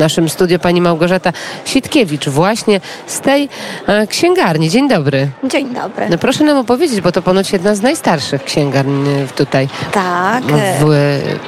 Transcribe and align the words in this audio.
W 0.00 0.02
naszym 0.02 0.28
studiu 0.28 0.58
pani 0.58 0.80
Małgorzata 0.80 1.32
Sitkiewicz 1.64 2.28
właśnie 2.28 2.80
z 3.06 3.20
tej 3.20 3.48
e, 3.86 4.06
księgarni. 4.06 4.70
Dzień 4.70 4.88
dobry. 4.88 5.28
Dzień 5.44 5.74
dobry. 5.74 6.08
No 6.08 6.18
proszę 6.18 6.44
nam 6.44 6.58
opowiedzieć, 6.58 7.00
bo 7.00 7.12
to 7.12 7.22
ponoć 7.22 7.52
jedna 7.52 7.74
z 7.74 7.82
najstarszych 7.82 8.44
księgarni 8.44 9.10
e, 9.10 9.26
tutaj 9.26 9.68
Tak, 9.92 10.44
w, 10.44 10.84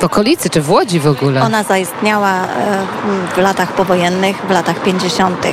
w 0.00 0.04
okolicy, 0.04 0.50
czy 0.50 0.60
w 0.60 0.70
Łodzi 0.70 1.00
w 1.00 1.06
ogóle. 1.06 1.42
ona 1.42 1.62
zaistniała 1.62 2.32
e, 2.32 2.46
w 3.34 3.38
latach 3.38 3.72
powojennych, 3.72 4.36
w 4.36 4.50
latach 4.50 4.82
50., 4.82 5.46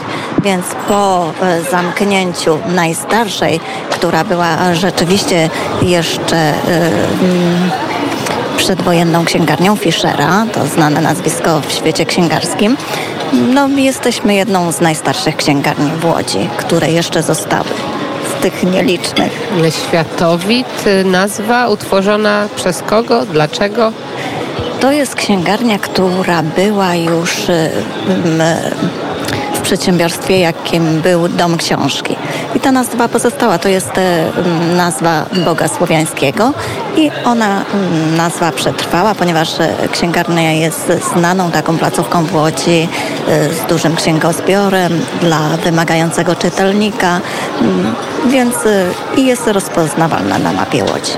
więc 0.43 0.65
po 0.87 1.31
zamknięciu 1.71 2.59
najstarszej, 2.75 3.59
która 3.89 4.23
była 4.23 4.73
rzeczywiście 4.73 5.49
jeszcze 5.81 6.53
przedwojenną 8.61 9.25
księgarnią 9.25 9.75
Fischera, 9.75 10.45
to 10.53 10.67
znane 10.67 11.01
nazwisko 11.01 11.61
w 11.61 11.71
świecie 11.71 12.05
księgarskim, 12.05 12.77
no 13.53 13.67
jesteśmy 13.67 14.35
jedną 14.35 14.71
z 14.71 14.81
najstarszych 14.81 15.35
księgarni 15.35 15.91
w 16.01 16.05
Łodzi, 16.05 16.49
które 16.57 16.91
jeszcze 16.91 17.23
zostały 17.23 17.69
z 18.37 18.41
tych 18.41 18.63
nielicznych. 18.63 19.31
Światowit, 19.87 20.83
nazwa 21.05 21.67
utworzona 21.67 22.47
przez 22.55 22.81
kogo, 22.81 23.25
dlaczego? 23.25 23.93
To 24.79 24.91
jest 24.91 25.15
księgarnia, 25.15 25.79
która 25.79 26.43
była 26.43 26.95
już 26.95 27.31
przedsiębiorstwie, 29.71 30.39
jakim 30.39 31.01
był 31.01 31.27
Dom 31.27 31.57
Książki. 31.57 32.15
I 32.55 32.59
ta 32.59 32.71
nazwa 32.71 33.07
pozostała. 33.07 33.57
To 33.57 33.69
jest 33.69 33.97
e, 33.97 34.01
m, 34.01 34.77
nazwa 34.77 35.25
Boga 35.45 35.67
Słowiańskiego 35.67 36.53
i 36.97 37.11
ona 37.25 37.65
m, 37.73 38.15
nazwa 38.17 38.51
przetrwała, 38.51 39.15
ponieważ 39.15 39.59
e, 39.59 39.73
księgarnia 39.91 40.51
jest 40.51 40.91
znaną 41.13 41.51
taką 41.51 41.77
placówką 41.77 42.23
w 42.23 42.35
Łodzi 42.35 42.87
e, 43.27 43.49
z 43.53 43.65
dużym 43.69 43.95
księgozbiorem 43.95 45.05
dla 45.21 45.39
wymagającego 45.63 46.35
czytelnika, 46.35 47.21
m, 47.61 47.95
więc 48.29 48.55
i 49.17 49.25
jest 49.25 49.47
rozpoznawalna 49.47 50.39
na 50.39 50.53
mapie 50.53 50.83
Łodzi. 50.83 51.13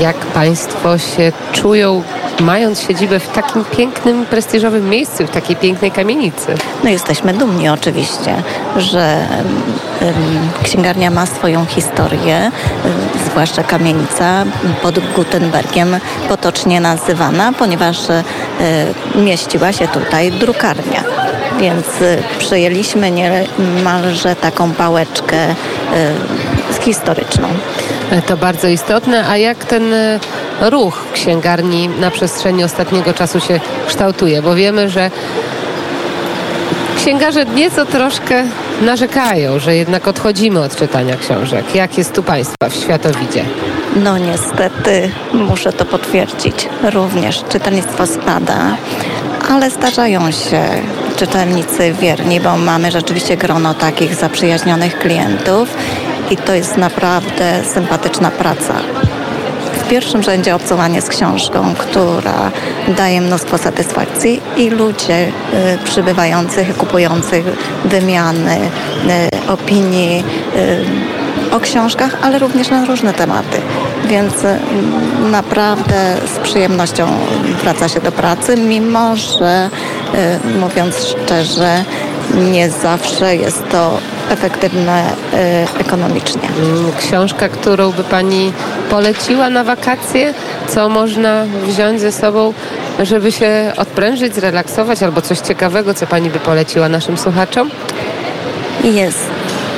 Jak 0.00 0.16
państwo 0.16 0.98
się 0.98 1.32
czują, 1.52 2.02
mając 2.40 2.80
siedzibę 2.80 3.20
w 3.20 3.28
takim 3.28 3.64
pięknym, 3.64 4.26
prestiżowym 4.26 4.90
miejscu, 4.90 5.26
w 5.26 5.30
takiej 5.30 5.56
pięknej 5.56 5.90
kamienicy? 5.90 6.54
No 6.84 6.90
jesteśmy 6.90 7.34
dumni 7.34 7.68
oczywiście, 7.68 8.42
że 8.76 9.26
księgarnia 10.62 11.10
ma 11.10 11.26
swoją 11.26 11.66
historię, 11.66 12.50
zwłaszcza 13.36 13.62
kamienica 13.62 14.44
pod 14.82 14.98
Gutenbergiem 14.98 15.96
potocznie 16.28 16.80
nazywana, 16.80 17.52
ponieważ 17.52 18.10
e, 18.10 18.22
mieściła 19.14 19.72
się 19.72 19.88
tutaj 19.88 20.32
drukarnia. 20.32 21.04
Więc 21.60 21.86
e, 22.02 22.18
przejęliśmy 22.38 23.10
niemalże 23.10 24.36
taką 24.36 24.72
pałeczkę 24.72 25.36
e, 25.36 25.54
historyczną. 26.80 27.48
To 28.26 28.36
bardzo 28.36 28.68
istotne. 28.68 29.28
A 29.28 29.36
jak 29.36 29.64
ten 29.64 29.82
ruch 30.60 31.04
księgarni 31.12 31.88
na 31.88 32.10
przestrzeni 32.10 32.64
ostatniego 32.64 33.14
czasu 33.14 33.40
się 33.40 33.60
kształtuje? 33.86 34.42
Bo 34.42 34.54
wiemy, 34.54 34.90
że 34.90 35.10
księgarze 36.96 37.44
nieco 37.46 37.86
troszkę 37.86 38.44
narzekają, 38.82 39.58
że 39.58 39.76
jednak 39.76 40.08
odchodzimy 40.08 40.60
od 40.60 40.76
czytania 40.76 41.16
książek. 41.16 41.74
Jak 41.74 41.98
jest 41.98 42.12
tu 42.12 42.22
Państwa 42.22 42.68
w 42.68 42.74
Światowidzie? 42.74 43.44
No 43.96 44.18
niestety 44.18 45.10
muszę 45.32 45.72
to 45.72 45.84
potwierdzić. 45.84 46.68
Również 46.92 47.44
czytelnictwo 47.48 48.06
spada, 48.06 48.76
ale 49.50 49.70
zdarzają 49.70 50.30
się 50.30 50.62
czytelnicy 51.16 51.92
wierni, 51.92 52.40
bo 52.40 52.56
mamy 52.56 52.90
rzeczywiście 52.90 53.36
grono 53.36 53.74
takich 53.74 54.14
zaprzyjaźnionych 54.14 54.98
klientów 54.98 55.68
i 56.30 56.36
to 56.36 56.54
jest 56.54 56.76
naprawdę 56.76 57.64
sympatyczna 57.64 58.30
praca. 58.30 58.74
W 59.86 59.88
pierwszym 59.88 60.22
rzędzie 60.22 60.54
obcowanie 60.54 61.02
z 61.02 61.08
książką, 61.08 61.74
która 61.78 62.50
daje 62.96 63.20
mnóstwo 63.20 63.58
satysfakcji 63.58 64.40
i 64.56 64.70
ludzie 64.70 65.28
y, 65.28 65.30
przybywających, 65.84 66.76
kupujących 66.76 67.44
wymiany, 67.84 68.56
y, 68.56 69.50
opinii 69.52 70.24
y, 71.50 71.54
o 71.54 71.60
książkach, 71.60 72.16
ale 72.22 72.38
również 72.38 72.70
na 72.70 72.84
różne 72.84 73.12
tematy. 73.12 73.60
Więc 74.04 74.34
naprawdę 75.30 76.16
z 76.34 76.38
przyjemnością 76.38 77.08
wraca 77.62 77.88
się 77.88 78.00
do 78.00 78.12
pracy, 78.12 78.56
mimo 78.56 79.16
że 79.16 79.70
mówiąc 80.60 81.06
szczerze, 81.06 81.84
nie 82.34 82.70
zawsze 82.70 83.36
jest 83.36 83.68
to 83.68 83.98
efektywne 84.30 85.04
y, 85.04 85.80
ekonomicznie. 85.80 86.48
Mm, 86.58 86.92
Książka, 86.98 87.48
którą 87.48 87.92
by 87.92 88.04
Pani 88.04 88.52
poleciła 88.90 89.50
na 89.50 89.64
wakacje? 89.64 90.34
Co 90.68 90.88
można 90.88 91.44
wziąć 91.66 92.00
ze 92.00 92.12
sobą, 92.12 92.54
żeby 93.02 93.32
się 93.32 93.72
odprężyć, 93.76 94.34
zrelaksować? 94.34 95.02
Albo 95.02 95.22
coś 95.22 95.38
ciekawego, 95.38 95.94
co 95.94 96.06
Pani 96.06 96.30
by 96.30 96.38
poleciła 96.38 96.88
naszym 96.88 97.16
słuchaczom? 97.18 97.70
Jest 98.84 99.26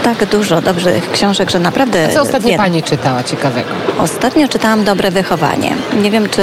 tak 0.04 0.26
dużo 0.26 0.60
dobrych 0.60 1.10
książek, 1.10 1.50
że 1.50 1.58
naprawdę... 1.58 2.08
Co 2.14 2.22
ostatnio 2.22 2.48
wiem. 2.48 2.58
Pani 2.58 2.82
czytała 2.82 3.22
ciekawego? 3.22 3.69
Ostatnio 3.98 4.48
czytałam 4.48 4.84
Dobre 4.84 5.10
Wychowanie. 5.10 5.75
Nie 6.03 6.10
wiem, 6.10 6.28
czy 6.28 6.42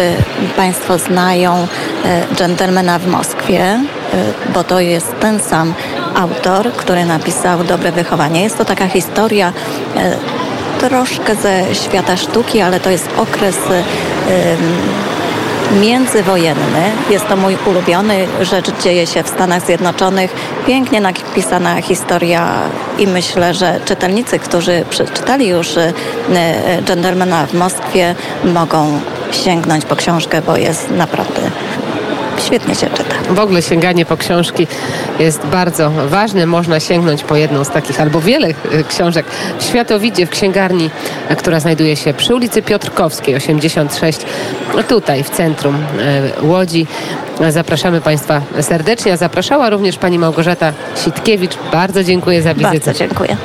Państwo 0.55 0.97
znają 0.97 1.67
Dżentelmena 2.35 2.99
w 2.99 3.07
Moskwie, 3.07 3.61
e, 3.61 3.79
bo 4.53 4.63
to 4.63 4.79
jest 4.79 5.19
ten 5.19 5.39
sam 5.39 5.73
autor, 6.15 6.71
który 6.71 7.05
napisał 7.05 7.63
Dobre 7.63 7.91
Wychowanie. 7.91 8.41
Jest 8.43 8.57
to 8.57 8.65
taka 8.65 8.87
historia 8.87 9.53
e, 9.95 10.17
troszkę 10.79 11.35
ze 11.35 11.75
świata 11.75 12.17
sztuki, 12.17 12.61
ale 12.61 12.79
to 12.79 12.89
jest 12.89 13.09
okres 13.17 13.57
e, 13.57 13.83
międzywojenny. 15.81 16.83
Jest 17.09 17.27
to 17.27 17.35
mój 17.35 17.57
ulubiony. 17.65 18.27
Rzecz 18.41 18.65
dzieje 18.83 19.07
się 19.07 19.23
w 19.23 19.27
Stanach 19.27 19.65
Zjednoczonych. 19.65 20.35
Pięknie 20.67 21.01
napisana 21.01 21.81
historia 21.81 22.59
i 22.97 23.07
myślę, 23.07 23.53
że 23.53 23.79
czytelnicy, 23.85 24.39
którzy 24.39 24.85
przeczytali 24.89 25.47
już 25.47 25.77
e, 25.77 25.93
Gentlemana 26.81 27.45
w 27.45 27.53
Moskwie 27.53 28.15
mogą 28.43 28.99
sięgnąć 29.31 29.85
po 29.85 29.95
książkę, 29.95 30.41
bo 30.41 30.57
jest 30.57 30.91
naprawdę 30.91 31.41
świetnie 32.45 32.75
się 32.75 32.87
czyta. 32.87 33.15
W 33.33 33.39
ogóle 33.39 33.61
sięganie 33.61 34.05
po 34.05 34.17
książki 34.17 34.67
jest 35.19 35.45
bardzo 35.45 35.89
ważne. 35.89 36.45
Można 36.45 36.79
sięgnąć 36.79 37.23
po 37.23 37.35
jedną 37.35 37.63
z 37.63 37.69
takich 37.69 38.01
albo 38.01 38.21
wiele 38.21 38.47
e, 38.47 38.53
książek 38.83 39.25
w 39.59 39.63
Światowidzie 39.63 40.25
w 40.25 40.29
księgarni, 40.29 40.89
e, 41.29 41.35
która 41.35 41.59
znajduje 41.59 41.95
się 41.95 42.13
przy 42.13 42.35
ulicy 42.35 42.61
Piotrkowskiej 42.61 43.35
86, 43.35 44.19
tutaj 44.87 45.23
w 45.23 45.29
centrum 45.29 45.75
e, 45.75 46.45
Łodzi. 46.45 46.87
Zapraszamy 47.49 48.01
Państwa 48.01 48.41
serdecznie. 48.61 49.17
Zapraszała 49.17 49.69
również 49.69 49.97
Pani 49.97 50.19
Małgorzata 50.19 50.73
Sitkiewicz. 51.03 51.57
Bardzo 51.71 52.03
dziękuję 52.03 52.41
za 52.41 52.53
wizytę. 52.53 52.71
Bardzo 52.73 52.93
dziękuję. 52.93 53.37